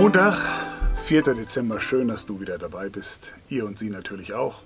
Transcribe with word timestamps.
Montag, 0.00 0.48
4. 1.04 1.34
Dezember. 1.34 1.78
Schön, 1.78 2.08
dass 2.08 2.24
du 2.24 2.40
wieder 2.40 2.56
dabei 2.56 2.88
bist. 2.88 3.34
Ihr 3.50 3.66
und 3.66 3.78
sie 3.78 3.90
natürlich 3.90 4.32
auch. 4.32 4.62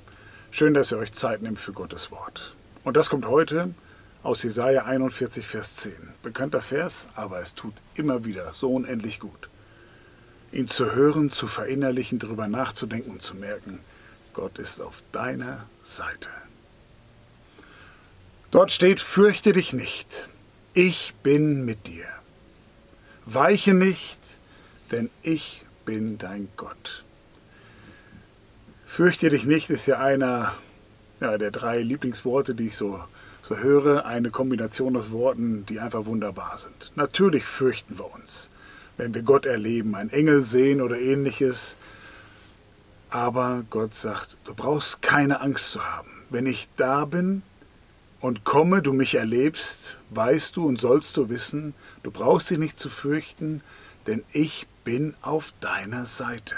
Schön, 0.52 0.74
dass 0.74 0.92
ihr 0.92 0.98
euch 0.98 1.12
Zeit 1.12 1.42
nehmt 1.42 1.58
für 1.58 1.72
Gottes 1.72 2.12
Wort. 2.12 2.54
Und 2.84 2.96
das 2.96 3.10
kommt 3.10 3.26
heute 3.26 3.74
aus 4.22 4.44
Jesaja 4.44 4.84
41, 4.84 5.44
Vers 5.44 5.74
10. 5.74 5.92
Bekannter 6.22 6.60
Vers, 6.60 7.08
aber 7.16 7.40
es 7.40 7.56
tut 7.56 7.74
immer 7.96 8.24
wieder 8.24 8.52
so 8.52 8.72
unendlich 8.72 9.18
gut. 9.18 9.48
Ihn 10.52 10.68
zu 10.68 10.94
hören, 10.94 11.30
zu 11.30 11.48
verinnerlichen, 11.48 12.20
darüber 12.20 12.46
nachzudenken 12.46 13.10
und 13.10 13.20
zu 13.20 13.34
merken, 13.34 13.80
Gott 14.34 14.58
ist 14.58 14.80
auf 14.80 15.02
deiner 15.10 15.66
Seite. 15.82 16.28
Dort 18.52 18.70
steht, 18.70 19.00
fürchte 19.00 19.50
dich 19.50 19.72
nicht, 19.72 20.28
ich 20.74 21.12
bin 21.24 21.64
mit 21.64 21.88
dir. 21.88 22.06
Weiche 23.26 23.74
nicht, 23.74 24.20
denn 24.90 25.10
ich 25.22 25.64
bin 25.84 26.18
dein 26.18 26.48
Gott. 26.56 27.04
Fürchte 28.86 29.28
dich 29.28 29.44
nicht 29.44 29.70
ist 29.70 29.86
ja 29.86 29.98
einer 29.98 30.54
ja, 31.20 31.38
der 31.38 31.50
drei 31.50 31.80
Lieblingsworte, 31.80 32.54
die 32.54 32.66
ich 32.66 32.76
so, 32.76 33.02
so 33.42 33.56
höre. 33.56 34.04
Eine 34.04 34.30
Kombination 34.30 34.96
aus 34.96 35.10
Worten, 35.10 35.64
die 35.66 35.80
einfach 35.80 36.06
wunderbar 36.06 36.58
sind. 36.58 36.92
Natürlich 36.96 37.44
fürchten 37.44 37.98
wir 37.98 38.12
uns, 38.12 38.50
wenn 38.96 39.14
wir 39.14 39.22
Gott 39.22 39.46
erleben, 39.46 39.94
einen 39.94 40.10
Engel 40.10 40.44
sehen 40.44 40.80
oder 40.80 40.98
ähnliches. 40.98 41.76
Aber 43.10 43.64
Gott 43.70 43.94
sagt, 43.94 44.36
du 44.44 44.54
brauchst 44.54 45.02
keine 45.02 45.40
Angst 45.40 45.72
zu 45.72 45.84
haben. 45.84 46.10
Wenn 46.30 46.46
ich 46.46 46.68
da 46.76 47.04
bin 47.04 47.42
und 48.20 48.44
komme, 48.44 48.82
du 48.82 48.92
mich 48.92 49.14
erlebst, 49.14 49.98
weißt 50.10 50.56
du 50.56 50.66
und 50.66 50.80
sollst 50.80 51.16
du 51.16 51.28
wissen, 51.28 51.74
du 52.02 52.10
brauchst 52.10 52.50
dich 52.50 52.58
nicht 52.58 52.78
zu 52.78 52.90
fürchten, 52.90 53.62
denn 54.06 54.24
ich 54.32 54.66
bin 54.84 55.14
auf 55.22 55.52
deiner 55.60 56.04
Seite. 56.04 56.56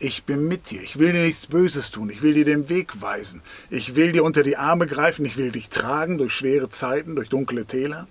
Ich 0.00 0.24
bin 0.24 0.46
mit 0.46 0.70
dir. 0.70 0.80
Ich 0.80 0.98
will 0.98 1.12
dir 1.12 1.22
nichts 1.22 1.46
Böses 1.46 1.90
tun. 1.90 2.08
Ich 2.08 2.22
will 2.22 2.34
dir 2.34 2.44
den 2.44 2.68
Weg 2.68 3.00
weisen. 3.00 3.42
Ich 3.68 3.96
will 3.96 4.12
dir 4.12 4.24
unter 4.24 4.42
die 4.42 4.56
Arme 4.56 4.86
greifen. 4.86 5.24
Ich 5.24 5.36
will 5.36 5.50
dich 5.50 5.70
tragen 5.70 6.18
durch 6.18 6.32
schwere 6.32 6.68
Zeiten, 6.68 7.16
durch 7.16 7.28
dunkle 7.28 7.66
Täler. 7.66 8.06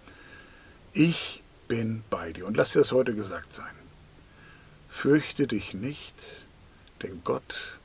Ich 0.94 1.44
bin 1.67 2.03
bei 2.09 2.33
dir. 2.33 2.45
Und 2.45 2.58
lass 2.58 2.73
dir 2.73 2.80
das 2.80 2.91
heute 2.91 3.16
gesagt 3.16 3.53
sein. 3.53 3.73
Fürchte 4.89 5.47
dich 5.47 5.73
nicht, 5.73 6.45
denn 7.03 7.22
Gott 7.23 7.78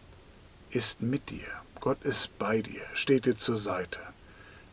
ist 0.71 1.03
mit 1.03 1.31
dir. 1.31 1.47
Gott 1.81 2.03
ist 2.05 2.39
bei 2.39 2.63
dir, 2.63 2.83
steht 2.95 3.27
dir 3.27 3.37
zur 3.37 3.59
Seite. 3.59 3.99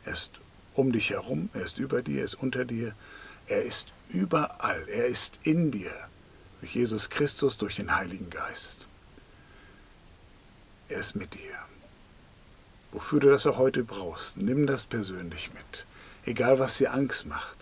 Er 0.05 0.13
ist 0.13 0.31
um 0.73 0.91
dich 0.91 1.09
herum, 1.09 1.49
er 1.53 1.63
ist 1.63 1.79
über 1.79 2.01
dir, 2.01 2.19
er 2.19 2.25
ist 2.25 2.35
unter 2.35 2.65
dir, 2.65 2.95
er 3.47 3.63
ist 3.63 3.89
überall, 4.09 4.87
er 4.87 5.07
ist 5.07 5.39
in 5.43 5.71
dir 5.71 5.91
durch 6.59 6.75
Jesus 6.75 7.09
Christus, 7.09 7.57
durch 7.57 7.75
den 7.75 7.95
Heiligen 7.95 8.29
Geist. 8.29 8.85
Er 10.89 10.99
ist 10.99 11.15
mit 11.15 11.35
dir. 11.35 11.55
Wofür 12.91 13.19
du 13.19 13.29
das 13.29 13.45
auch 13.45 13.57
heute 13.57 13.83
brauchst, 13.83 14.37
nimm 14.37 14.65
das 14.65 14.87
persönlich 14.87 15.53
mit. 15.53 15.85
Egal 16.25 16.59
was 16.59 16.77
dir 16.77 16.93
Angst 16.93 17.27
macht, 17.27 17.57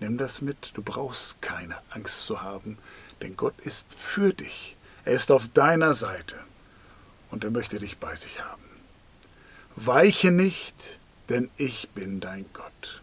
nimm 0.00 0.18
das 0.18 0.40
mit. 0.40 0.72
Du 0.74 0.82
brauchst 0.82 1.42
keine 1.42 1.76
Angst 1.90 2.24
zu 2.26 2.42
haben, 2.42 2.78
denn 3.20 3.36
Gott 3.36 3.58
ist 3.58 3.92
für 3.94 4.32
dich. 4.32 4.76
Er 5.04 5.12
ist 5.12 5.30
auf 5.30 5.48
deiner 5.48 5.92
Seite 5.92 6.36
und 7.30 7.44
er 7.44 7.50
möchte 7.50 7.78
dich 7.78 7.98
bei 7.98 8.16
sich 8.16 8.42
haben. 8.42 8.62
Weiche 9.76 10.30
nicht, 10.30 10.98
denn 11.28 11.50
ich 11.56 11.90
bin 11.90 12.20
dein 12.20 12.46
Gott. 12.52 13.02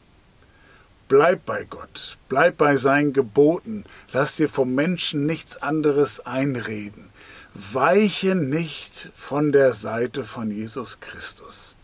Bleib 1.12 1.46
bei 1.46 1.66
Gott, 1.66 2.18
bleib 2.30 2.56
bei 2.56 2.78
seinen 2.78 3.12
Geboten, 3.12 3.84
lass 4.14 4.38
dir 4.38 4.48
vom 4.48 4.74
Menschen 4.74 5.26
nichts 5.26 5.58
anderes 5.58 6.22
einreden. 6.22 7.10
Weiche 7.54 8.34
nicht 8.34 9.12
von 9.14 9.52
der 9.52 9.74
Seite 9.74 10.24
von 10.24 10.52
Jesus 10.52 11.02
Christus. 11.02 11.76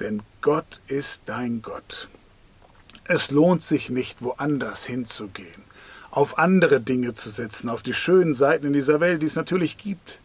Denn 0.00 0.22
Gott 0.40 0.80
ist 0.86 1.24
dein 1.26 1.60
Gott. 1.60 2.08
Es 3.04 3.30
lohnt 3.30 3.62
sich 3.62 3.90
nicht, 3.90 4.22
woanders 4.22 4.86
hinzugehen, 4.86 5.62
auf 6.10 6.38
andere 6.38 6.80
Dinge 6.80 7.12
zu 7.12 7.28
setzen, 7.28 7.68
auf 7.68 7.82
die 7.82 7.92
schönen 7.92 8.32
Seiten 8.32 8.68
in 8.68 8.72
dieser 8.72 9.00
Welt, 9.00 9.20
die 9.20 9.26
es 9.26 9.36
natürlich 9.36 9.76
gibt. 9.76 10.18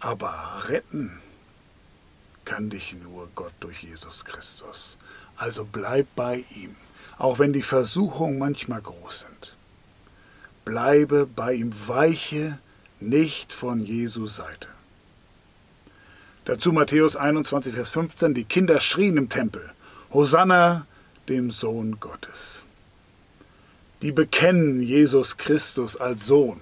Aber 0.00 0.62
retten 0.68 1.20
kann 2.46 2.70
dich 2.70 2.94
nur 2.94 3.28
Gott 3.34 3.52
durch 3.60 3.82
Jesus 3.82 4.24
Christus. 4.24 4.96
Also 5.38 5.64
bleib 5.70 6.08
bei 6.16 6.44
ihm, 6.54 6.74
auch 7.16 7.38
wenn 7.38 7.52
die 7.52 7.62
Versuchungen 7.62 8.38
manchmal 8.38 8.82
groß 8.82 9.20
sind. 9.20 9.56
Bleibe 10.64 11.26
bei 11.26 11.54
ihm, 11.54 11.72
weiche 11.86 12.58
nicht 13.00 13.52
von 13.52 13.80
Jesu 13.80 14.26
Seite. 14.26 14.68
Dazu 16.44 16.72
Matthäus 16.72 17.16
21, 17.16 17.74
Vers 17.74 17.90
15, 17.90 18.34
die 18.34 18.44
Kinder 18.44 18.80
schrien 18.80 19.16
im 19.16 19.28
Tempel, 19.28 19.70
Hosanna 20.12 20.86
dem 21.28 21.50
Sohn 21.50 22.00
Gottes. 22.00 22.64
Die 24.02 24.12
bekennen 24.12 24.80
Jesus 24.80 25.36
Christus 25.36 25.96
als 25.96 26.26
Sohn. 26.26 26.60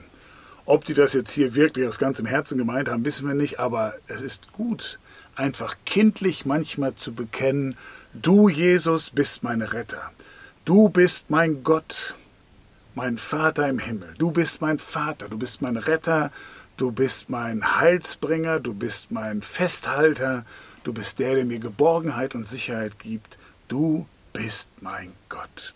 Ob 0.65 0.85
die 0.85 0.95
das 0.95 1.13
jetzt 1.13 1.31
hier 1.31 1.55
wirklich 1.55 1.87
aus 1.87 1.99
ganzem 1.99 2.27
Herzen 2.27 2.59
gemeint 2.59 2.89
haben, 2.89 3.05
wissen 3.05 3.27
wir 3.29 3.35
nicht, 3.35 3.61
aber 3.61 3.95
es 4.09 4.23
ist 4.23 4.53
gut, 4.53 4.99
einfach 5.37 5.77
kindlich 5.85 6.47
manchmal 6.47 6.95
zu 6.95 7.15
bekennen, 7.15 7.77
du 8.13 8.49
Jesus 8.49 9.11
bist 9.11 9.43
mein 9.43 9.63
Retter, 9.63 10.11
du 10.65 10.89
bist 10.89 11.31
mein 11.31 11.63
Gott, 11.63 12.15
mein 12.95 13.19
Vater 13.19 13.69
im 13.69 13.79
Himmel, 13.79 14.15
du 14.19 14.31
bist 14.31 14.61
mein 14.61 14.79
Vater, 14.79 15.29
du 15.29 15.39
bist 15.39 15.63
mein 15.63 15.77
Retter, 15.77 16.33
du 16.77 16.91
bist 16.91 17.29
mein 17.29 17.79
Heilsbringer, 17.81 18.61
du 18.61 18.75
bist 18.75 19.11
mein 19.11 19.43
Festhalter, 19.43 20.45
du 20.85 20.93
bist 20.93 21.19
der, 21.19 21.35
der 21.35 21.45
mir 21.45 21.59
Geborgenheit 21.59 22.35
und 22.35 22.47
Sicherheit 22.47 22.99
gibt, 22.99 23.39
du 23.69 24.07
bist 24.33 24.71
mein 24.81 25.13
Gott. 25.29 25.75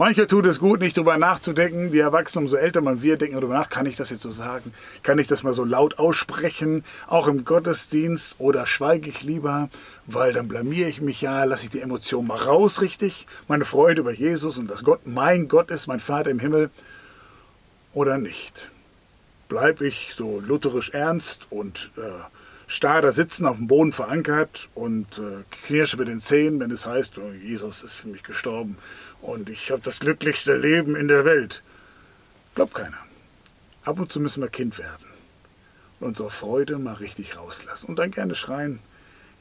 Mancher 0.00 0.26
tut 0.26 0.46
es 0.46 0.60
gut, 0.60 0.80
nicht 0.80 0.96
darüber 0.96 1.18
nachzudenken. 1.18 1.92
Die 1.92 1.98
Erwachsenen, 1.98 2.46
umso 2.46 2.56
älter 2.56 2.80
man 2.80 3.02
wird, 3.02 3.20
denken 3.20 3.36
darüber 3.36 3.52
nach, 3.52 3.68
kann 3.68 3.84
ich 3.84 3.96
das 3.96 4.08
jetzt 4.08 4.22
so 4.22 4.30
sagen? 4.30 4.72
Kann 5.02 5.18
ich 5.18 5.26
das 5.26 5.42
mal 5.42 5.52
so 5.52 5.62
laut 5.62 5.98
aussprechen? 5.98 6.86
Auch 7.06 7.28
im 7.28 7.44
Gottesdienst? 7.44 8.36
Oder 8.38 8.66
schweige 8.66 9.10
ich 9.10 9.24
lieber, 9.24 9.68
weil 10.06 10.32
dann 10.32 10.48
blamiere 10.48 10.88
ich 10.88 11.02
mich 11.02 11.20
ja, 11.20 11.44
lasse 11.44 11.64
ich 11.64 11.70
die 11.70 11.82
Emotionen 11.82 12.28
mal 12.28 12.38
raus, 12.38 12.80
richtig? 12.80 13.26
Meine 13.46 13.66
Freude 13.66 14.00
über 14.00 14.12
Jesus 14.12 14.56
und 14.56 14.70
dass 14.70 14.84
Gott 14.84 15.00
mein 15.04 15.48
Gott 15.48 15.70
ist, 15.70 15.86
mein 15.86 16.00
Vater 16.00 16.30
im 16.30 16.38
Himmel. 16.38 16.70
Oder 17.92 18.16
nicht? 18.16 18.70
Bleib 19.50 19.82
ich 19.82 20.14
so 20.16 20.40
lutherisch 20.40 20.88
ernst 20.94 21.46
und 21.50 21.90
äh, 21.98 22.22
starr 22.70 23.02
da 23.02 23.10
sitzen, 23.10 23.46
auf 23.46 23.56
dem 23.56 23.66
Boden 23.66 23.90
verankert 23.90 24.68
und 24.76 25.18
äh, 25.18 25.42
knirsche 25.50 25.96
mit 25.96 26.06
den 26.06 26.20
Zähnen, 26.20 26.60
wenn 26.60 26.70
es 26.70 26.86
heißt, 26.86 27.18
oh, 27.18 27.32
Jesus 27.32 27.82
ist 27.82 27.94
für 27.94 28.06
mich 28.06 28.22
gestorben 28.22 28.78
und 29.20 29.50
ich 29.50 29.72
habe 29.72 29.82
das 29.82 29.98
glücklichste 29.98 30.54
Leben 30.54 30.94
in 30.94 31.08
der 31.08 31.24
Welt. 31.24 31.64
Glaubt 32.54 32.74
keiner. 32.74 32.98
Ab 33.84 33.98
und 33.98 34.12
zu 34.12 34.20
müssen 34.20 34.40
wir 34.40 34.48
Kind 34.48 34.78
werden 34.78 35.04
und 35.98 36.06
unsere 36.06 36.30
Freude 36.30 36.78
mal 36.78 36.94
richtig 36.94 37.36
rauslassen 37.36 37.86
und 37.88 37.98
dann 37.98 38.12
gerne 38.12 38.36
schreien, 38.36 38.78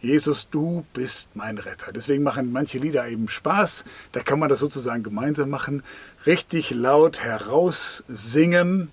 Jesus, 0.02 0.50
du 0.50 0.84
bist 0.94 1.36
mein 1.36 1.60
Retter. 1.60 1.92
Deswegen 1.92 2.24
machen 2.24 2.52
manche 2.52 2.80
Lieder 2.80 3.08
eben 3.08 3.28
Spaß. 3.28 3.84
Da 4.14 4.22
kann 4.22 4.40
man 4.40 4.50
das 4.50 4.62
sozusagen 4.62 5.04
gemeinsam 5.04 5.50
machen. 5.50 5.84
Richtig 6.26 6.72
laut 6.72 7.20
heraussingen, 7.20 8.92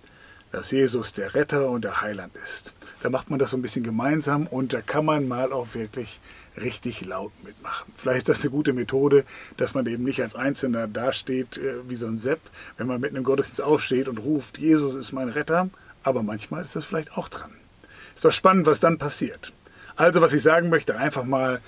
dass 0.51 0.73
Jesus 0.73 1.13
der 1.13 1.35
Retter 1.35 1.71
und 1.71 1.85
der 1.85 2.01
Heiland 2.01 2.35
ist. 2.43 2.75
Da 3.03 3.11
macht 3.11 3.31
man 3.31 3.39
das 3.39 3.51
so 3.51 3.57
ein 3.57 3.63
bisschen 3.63 3.85
gemeinsam 3.85 4.47
und 4.47 4.73
da 4.73 4.81
kann 4.81 5.05
man 5.05 5.29
mal 5.29 5.53
auch 5.53 5.75
wirklich 5.75 6.21
richtig 6.57 7.05
laut 7.05 7.33
mitmachen. 7.45 7.93
Vielleicht 7.97 8.29
ist 8.29 8.29
das 8.29 8.41
eine 8.41 8.51
gute 8.51 8.73
Methode, 8.73 9.25
dass 9.57 9.75
man 9.75 9.87
eben 9.87 10.05
nicht 10.05 10.23
als 10.23 10.35
Einzelner 10.35 10.89
dasteht 10.89 11.59
äh, 11.59 11.89
wie 11.89 11.97
so 11.97 12.07
ein 12.07 12.19
Sepp, 12.19 12.41
wenn 12.79 12.87
man 12.87 13.01
mitten 13.01 13.17
im 13.17 13.25
Gottesdienst 13.25 13.63
aufsteht 13.63 14.09
und 14.09 14.19
ruft, 14.19 14.59
Jesus 14.59 14.95
ist 14.95 15.13
mein 15.13 15.29
Retter. 15.29 15.69
Aber 16.03 16.23
manchmal 16.23 16.63
ist 16.63 16.77
das 16.77 16.85
vielleicht 16.85 17.17
auch 17.17 17.29
dran. 17.29 17.51
Ist 18.15 18.25
doch 18.25 18.33
spannend, 18.33 18.67
was 18.67 18.81
dann 18.81 18.97
passiert. 18.97 19.53
Also, 19.97 20.21
was 20.21 20.33
ich 20.33 20.43
sagen 20.43 20.69
möchte, 20.69 20.97
einfach 20.97 21.25
mal 21.25 21.61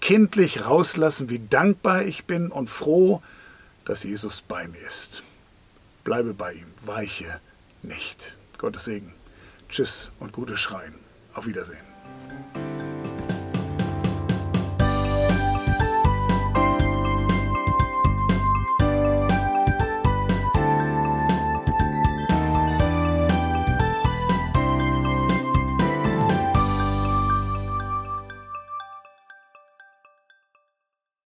kindlich 0.00 0.64
rauslassen, 0.64 1.30
wie 1.30 1.38
dankbar 1.38 2.02
ich 2.02 2.24
bin 2.24 2.50
und 2.50 2.68
froh, 2.68 3.22
dass 3.84 4.04
Jesus 4.04 4.42
bei 4.42 4.66
mir 4.68 4.84
ist. 4.86 5.22
Bleibe 6.02 6.34
bei 6.34 6.54
ihm, 6.54 6.66
weiche 6.84 7.40
nicht. 7.82 8.36
Gottes 8.58 8.84
Segen. 8.84 9.12
Tschüss 9.68 10.12
und 10.20 10.32
gutes 10.32 10.60
Schreien. 10.60 10.94
Auf 11.34 11.46
Wiedersehen. 11.46 11.84